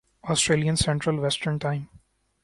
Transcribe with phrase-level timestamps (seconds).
[0.23, 1.81] Australian central western time